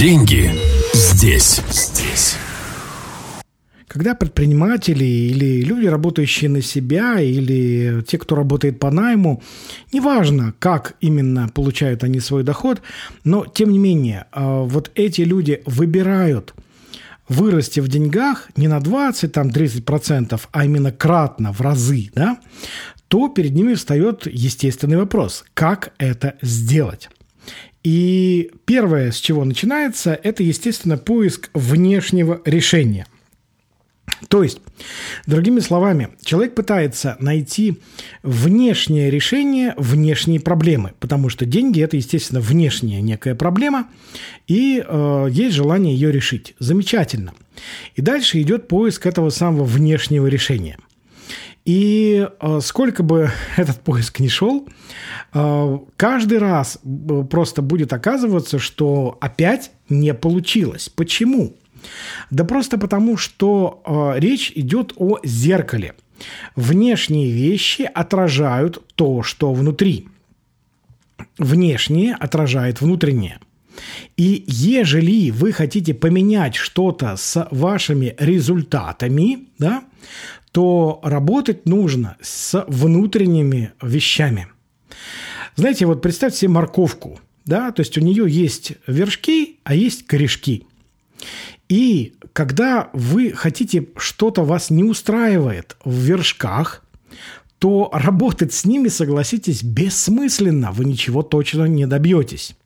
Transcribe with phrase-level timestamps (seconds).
[0.00, 0.50] Деньги
[0.94, 1.60] здесь.
[1.68, 2.36] Здесь.
[3.86, 9.42] Когда предприниматели или люди, работающие на себя, или те, кто работает по найму,
[9.92, 12.80] неважно, как именно получают они свой доход,
[13.24, 16.54] но тем не менее, а, вот эти люди выбирают
[17.28, 22.38] вырасти в деньгах не на 20, там 30%, а именно кратно, в разы, да,
[23.08, 27.10] то перед ними встает естественный вопрос, как это сделать.
[27.82, 33.06] И первое, с чего начинается, это, естественно, поиск внешнего решения.
[34.28, 34.60] То есть,
[35.26, 37.80] другими словами, человек пытается найти
[38.22, 43.88] внешнее решение внешней проблемы, потому что деньги– это, естественно, внешняя некая проблема,
[44.46, 46.54] и э, есть желание ее решить.
[46.58, 47.32] Замечательно.
[47.94, 50.76] И дальше идет поиск этого самого внешнего решения–
[51.64, 54.68] и э, сколько бы этот поиск ни шел,
[55.32, 60.88] э, каждый раз э, просто будет оказываться, что опять не получилось.
[60.88, 61.56] Почему?
[62.30, 63.82] Да просто потому, что
[64.18, 65.94] речь идет о зеркале.
[66.54, 70.06] Внешние вещи отражают то, что внутри.
[71.38, 73.38] Внешнее отражает внутреннее.
[74.16, 79.84] И ежели вы хотите поменять что-то с вашими результатами, да,
[80.52, 84.48] то работать нужно с внутренними вещами.
[85.56, 90.66] Знаете, вот представьте себе морковку, да, то есть у нее есть вершки, а есть корешки.
[91.68, 96.82] И когда вы хотите, что-то вас не устраивает в вершках,
[97.58, 102.56] то работать с ними, согласитесь, бессмысленно, вы ничего точно не добьетесь.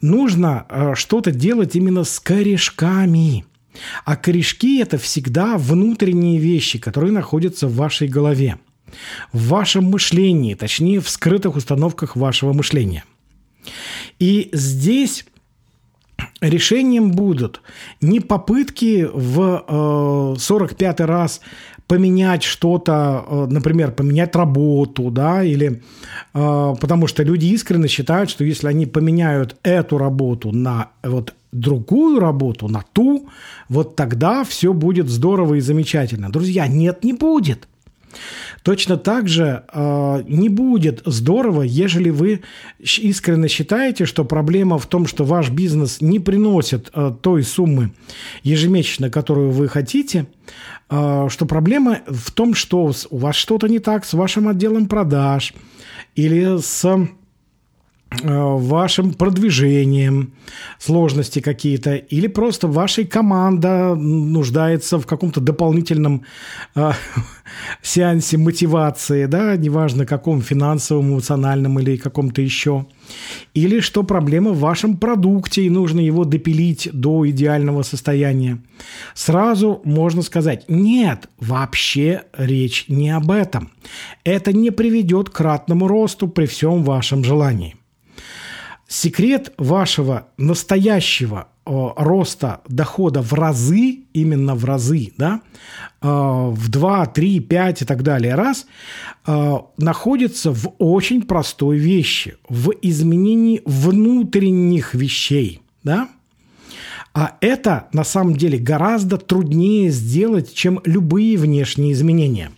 [0.00, 3.44] Нужно э, что-то делать именно с корешками–
[4.04, 8.58] а корешки– это всегда внутренние вещи, которые находятся в вашей голове,
[9.32, 13.04] в вашем мышлении, точнее, в скрытых установках вашего мышления.
[14.18, 15.24] И здесь
[16.40, 17.60] решением будут
[18.00, 21.40] не попытки в э, 45-й раз
[21.86, 25.82] поменять что-то, э, например, поменять работу, да, или
[26.34, 32.20] э, потому что люди искренне считают, что если они поменяют эту работу на вот другую
[32.20, 33.28] работу, на ту,
[33.68, 36.30] вот тогда все будет здорово и замечательно.
[36.30, 37.68] Друзья, нет, не будет.
[38.62, 42.42] Точно так же э, не будет здорово, ежели вы
[42.78, 47.92] искренне считаете, что проблема в том, что ваш бизнес не приносит э, той суммы
[48.42, 50.26] ежемесячно, которую вы хотите,
[50.90, 55.54] э, что проблема в том, что у вас что-то не так с вашим отделом продаж
[56.14, 57.08] или с
[58.10, 60.32] вашим продвижением
[60.78, 66.22] сложности какие-то, или просто ваша команда нуждается в каком-то дополнительном
[66.74, 66.92] э,
[67.82, 72.86] сеансе мотивации, да, неважно каком, финансовом, эмоциональном или каком-то еще.
[73.54, 78.62] Или что проблема в вашем продукте, и нужно его допилить до идеального состояния.
[79.14, 83.70] Сразу можно сказать, нет, вообще речь не об этом.
[84.24, 87.76] Это не приведет к кратному росту при всем вашем желании.
[88.90, 95.42] Секрет вашего настоящего э, роста дохода в разы, именно в разы, да,
[96.00, 98.66] э, в 2, 3, 5 и так далее раз,
[99.26, 106.08] э, находится в очень простой вещи, в изменении внутренних вещей, да,
[107.12, 112.52] а это на самом деле гораздо труднее сделать, чем любые внешние изменения.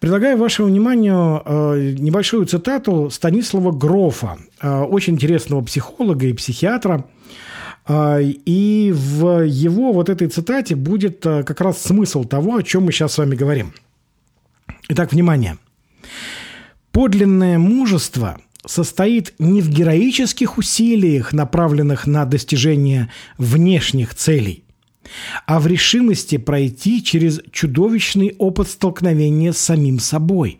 [0.00, 7.04] Предлагаю вашему вниманию э, небольшую цитату Станислава Грофа, э, очень интересного психолога и психиатра.
[7.86, 12.92] Э, и в его вот этой цитате будет как раз смысл того, о чем мы
[12.92, 13.74] сейчас с вами говорим.
[14.88, 15.58] Итак, внимание.
[16.92, 24.64] Подлинное мужество состоит не в героических усилиях, направленных на достижение внешних целей–
[25.46, 30.58] а в решимости пройти через чудовищный опыт столкновения с самим собой.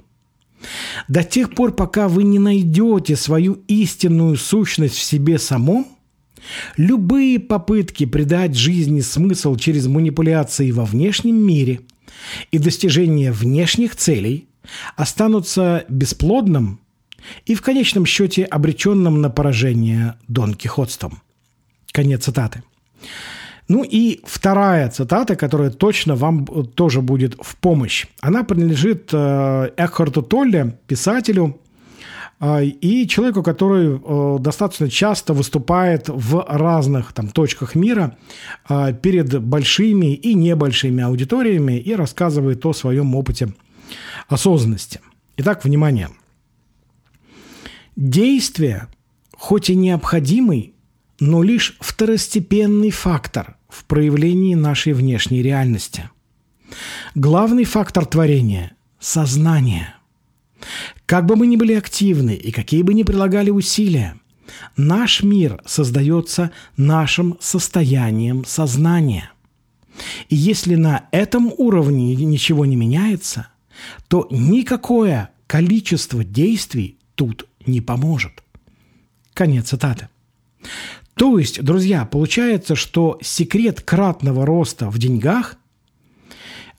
[1.08, 5.86] До тех пор, пока вы не найдете свою истинную сущность в себе самом,
[6.76, 11.80] любые попытки придать жизни смысл через манипуляции во внешнем мире
[12.50, 14.48] и достижение внешних целей
[14.96, 16.80] останутся бесплодным
[17.46, 21.22] и в конечном счете обреченным на поражение Дон Кихотством.
[21.92, 22.62] Конец цитаты.
[23.70, 28.06] Ну и вторая цитата, которая точно вам э, тоже будет в помощь.
[28.20, 31.60] Она принадлежит э, Экхарту Толле, писателю,
[32.40, 34.00] э, и человеку, который
[34.40, 38.16] достаточно часто выступает в разных там, точках мира
[39.02, 43.54] перед большими и небольшими аудиториями и рассказывает о своем опыте
[44.26, 44.98] осознанности.
[45.36, 46.08] Итак, внимание.
[47.94, 48.88] Действие,
[49.36, 50.74] хоть и необходимый,
[51.20, 56.10] но лишь второстепенный фактор в проявлении нашей внешней реальности.
[57.14, 59.94] Главный фактор творения– сознание.
[61.06, 64.16] Как бы мы ни были активны и какие бы ни прилагали усилия,
[64.76, 69.32] наш мир создается нашим состоянием сознания.
[70.28, 73.48] И если на этом уровне ничего не меняется,
[74.08, 78.42] то никакое количество действий тут не поможет.
[79.34, 80.08] Конец цитаты.
[81.20, 85.58] То есть, друзья, получается, что секрет кратного роста в деньгах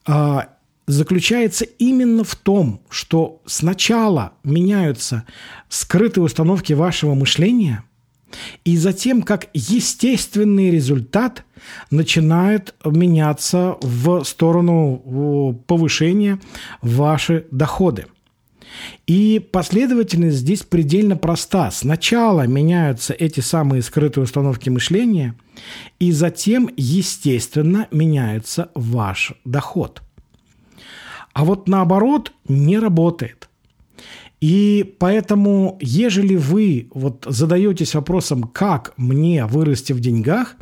[0.07, 0.39] э,
[0.87, 5.25] заключается именно в том, что сначала меняются
[5.69, 7.83] скрытые установки вашего мышления,
[8.65, 11.45] и затем, как естественный результат,
[11.91, 16.39] начинает меняться в сторону повышения
[16.81, 18.07] ваши доходы–
[19.07, 21.71] и последовательность здесь предельно проста.
[21.71, 25.35] Сначала меняются эти самые скрытые установки мышления,
[25.99, 30.01] и затем, естественно, меняется ваш доход.
[31.33, 33.49] А вот наоборот не работает.
[34.41, 40.55] И поэтому, ежели вы вот задаетесь вопросом, как мне вырасти в деньгах,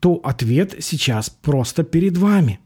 [0.00, 2.58] то ответ сейчас просто перед вами.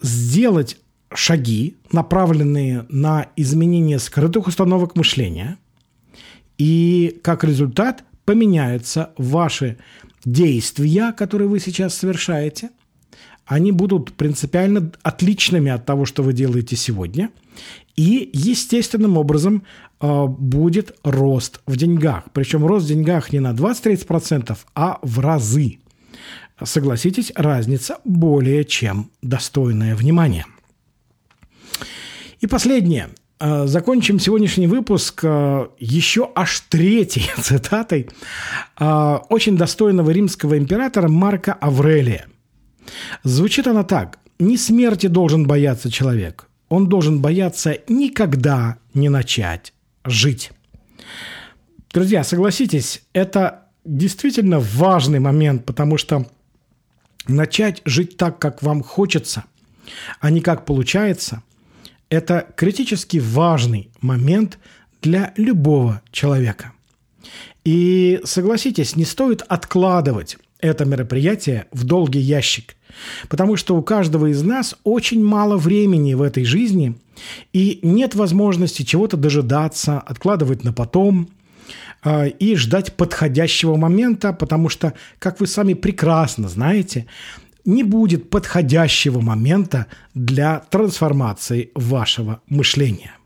[0.00, 0.78] Сделать
[1.14, 5.58] шаги, направленные на изменение скрытых установок мышления,
[6.58, 9.78] и как результат поменяются ваши
[10.24, 12.70] действия, которые вы сейчас совершаете.
[13.44, 17.30] Они будут принципиально отличными от того, что вы делаете сегодня.
[17.96, 19.64] И естественным образом
[20.00, 22.24] э, будет рост в деньгах.
[22.32, 25.80] Причем рост в деньгах не на 20-30%, а в разы.
[26.62, 30.46] Согласитесь, разница более чем достойная внимания.
[32.42, 33.10] И последнее.
[33.38, 38.10] Э, закончим сегодняшний выпуск э, еще аж третьей цитатой
[38.80, 42.26] э, очень достойного римского императора Марка Аврелия.
[43.22, 44.18] Звучит она так.
[44.40, 46.48] «Не смерти должен бояться человек.
[46.68, 49.72] Он должен бояться никогда не начать
[50.04, 50.50] жить».
[51.92, 56.26] Друзья, согласитесь, это действительно важный момент, потому что
[57.28, 59.44] начать жить так, как вам хочется,
[60.18, 61.44] а не как получается–
[62.12, 64.58] это критически важный момент
[65.00, 66.72] для любого человека.
[67.64, 72.76] И согласитесь, не стоит откладывать это мероприятие в долгий ящик,
[73.30, 76.96] потому что у каждого из нас очень мало времени в этой жизни,
[77.54, 81.30] и нет возможности чего-то дожидаться, откладывать на потом
[82.04, 87.06] э, и ждать подходящего момента, потому что, как вы сами прекрасно знаете,
[87.64, 93.16] не будет подходящего момента для трансформации вашего мышления.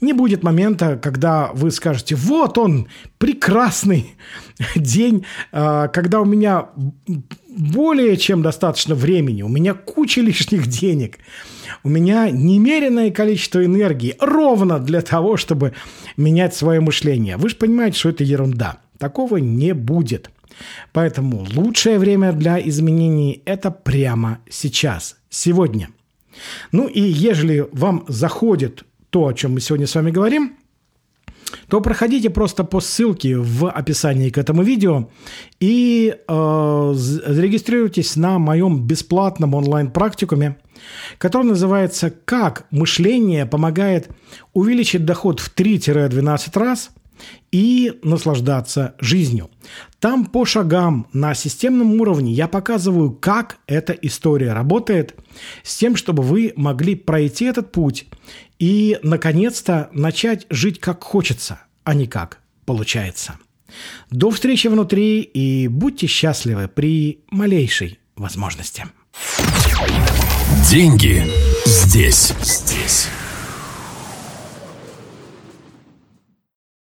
[0.00, 2.88] Не будет момента, когда вы скажете, вот он,
[3.18, 4.14] прекрасный
[4.76, 6.68] день, а, когда у меня
[7.48, 11.18] более чем достаточно времени, у меня куча лишних денег,
[11.84, 15.72] у меня немеренное количество энергии ровно для того, чтобы
[16.16, 17.36] менять свое мышление.
[17.36, 18.78] Вы же понимаете, что это ерунда.
[18.98, 20.30] Такого не будет–
[20.92, 25.88] Поэтому лучшее время для изменений– это прямо сейчас, сегодня.
[26.72, 30.56] Ну и ежели вам заходит то, о чем мы сегодня с вами говорим,
[31.68, 35.10] то проходите просто по ссылке в описании к этому видео
[35.60, 40.56] и э, зарегистрируйтесь на моем бесплатном онлайн-практикуме,
[41.18, 44.08] который называется «Как мышление помогает
[44.54, 46.90] увеличить доход в 3-12 раз–
[47.50, 49.50] и наслаждаться жизнью.
[50.00, 55.14] Там по шагам на системном уровне я показываю, как эта история работает,
[55.62, 58.06] с тем, чтобы вы могли пройти этот путь
[58.58, 63.38] и, наконец-то, начать жить как хочется, а не как получается.
[64.10, 68.84] До встречи внутри и будьте счастливы при малейшей возможности.
[70.68, 71.24] Деньги
[71.66, 72.34] здесь.
[72.42, 73.08] Здесь.